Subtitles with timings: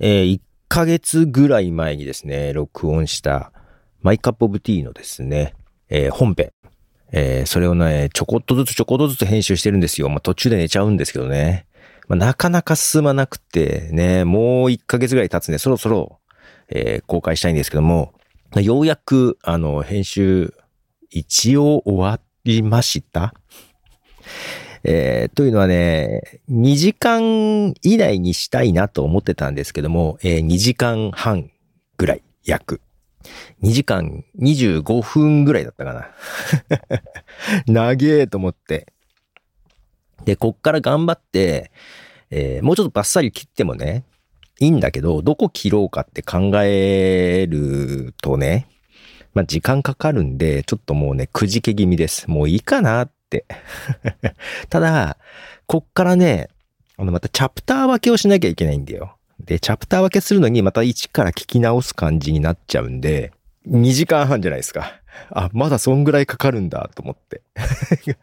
[0.00, 3.52] えー、1ヶ月ぐらい前にですね、録音した
[4.00, 5.54] マイカップオブティーのですね、
[5.88, 6.52] えー、本編。
[7.10, 10.08] えー、それをね、ちょこっとずつちょこっとずつ編集してるんですよ。
[10.08, 11.66] まあ、途中で寝ちゃうんですけどね。
[12.06, 16.20] まあ、なかなか進まなくて、ね、もう1ヶ月ぐらい経つね、そろそろ、
[16.68, 18.12] えー、公開したいんですけども、
[18.56, 20.54] ようやく、あの、編集、
[21.10, 23.34] 一応終わりました
[24.84, 31.50] えー、というのはね、2時間以内にしたいなと思ってたんですけども、えー、2時間半
[31.96, 32.80] ぐらい、約。
[33.62, 36.08] 2時間25分ぐらいだったかな。
[37.66, 38.86] 長えと思って。
[40.24, 41.70] で、こっから頑張って、
[42.30, 44.04] えー、もうちょっとバッサリ切ってもね、
[44.60, 48.66] いいんだけど、どこ切ろうかって考えるとね、
[49.34, 52.28] まあ、時間かかるんで、ちょっともうね、くじけ気味です。
[52.28, 53.10] もういいかなっ。
[54.68, 55.16] ただ、
[55.66, 56.48] こっからね、
[56.96, 59.16] あの、またチャプター分けをしなきゃいけないんだよ。
[59.38, 63.32] で、チャプター分けするのにまた一から聞き直す感じになっちゃうんで、
[63.68, 65.00] 2時間半じゃないですか。
[65.30, 67.42] あ、まだそんぐらいかかるんだと思って。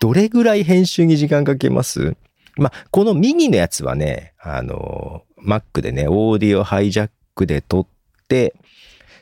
[0.00, 2.16] どれぐらい編集に時間かけます？
[2.56, 7.86] ま、この右のやつはね、あの、Mac でね、オーディオハイジャックで撮っ
[8.28, 8.54] て、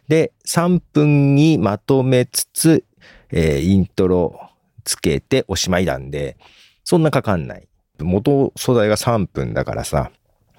[0.08, 2.84] で、3分にまとめつつ、
[3.30, 4.47] えー、イントロ
[4.88, 6.38] つけておしまいなんで、
[6.82, 7.68] そんなかかんない。
[8.00, 10.10] 元素材が3分だからさ、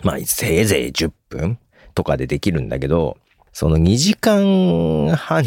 [0.04, 1.58] まあ、せいぜい10分
[1.96, 3.18] とかでできるんだけど、
[3.52, 5.44] その2時間半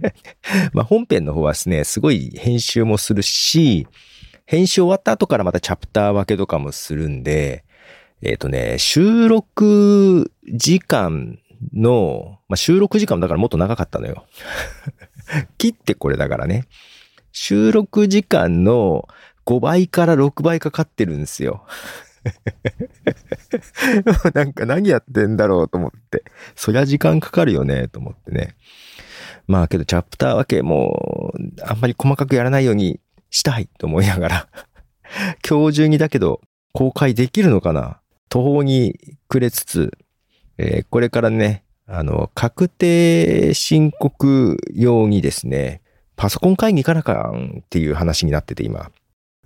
[0.72, 3.88] まあ本編の方はですね、すごい編集もするし、
[4.46, 7.64] 編集終わった後からまたチャプター分けとかもするんで、
[8.22, 11.38] えっ、ー、とね、収録時間
[11.72, 14.26] の、まあ、収録時間だからもっと長かったのよ。
[15.58, 16.66] 切ってこれだからね。
[17.32, 19.08] 収録時間の
[19.46, 21.64] 5倍から6倍かかってるんですよ。
[24.34, 26.24] なんか何やってんだろうと思って。
[26.54, 28.56] そりゃ時間かかるよね、と思ってね。
[29.46, 31.32] まあけどチャプター分けも
[31.62, 34.48] あんまり細かくやらないようにしたいと思いながら
[35.48, 36.40] 今日中にだけど
[36.72, 38.96] 公開できるのかな途方に
[39.28, 39.90] 暮れつつ、
[40.56, 45.82] えー、これからね、あの、確定申告用にですね、
[46.20, 48.90] パソコン会議からかんっていう話になってて今。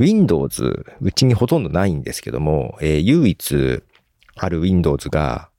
[0.01, 3.81] Windows、うちにほとんどないんですけども、えー、唯一
[4.35, 5.51] ある Windows が、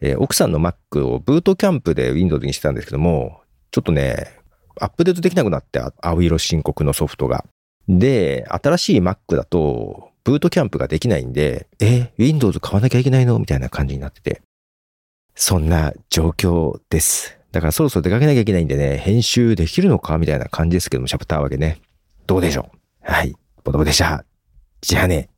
[0.00, 3.40] えー、奥さんの Mac をブートキャンプで Windows にしてたんですけども、
[3.70, 4.36] ちょっとね、
[4.80, 7.44] アップデートできなくなって、青色申告のソフトが。
[7.88, 13.38] で、新しい Mac だと、ブートキャンプができないんで、え、Windows 買わなきゃいけないの？
[13.38, 14.42] みたいな感じになってて。
[15.36, 17.38] そんな状況です。
[17.54, 21.80] だからそろそろ出かけなきゃいけないんでね、編集できるのかみたいな感じですけども、チャプターわけね。
[22.26, 22.78] どうでしょう？
[23.02, 23.32] はい。
[23.62, 24.24] ボトボでした。
[24.80, 25.28] じゃあね。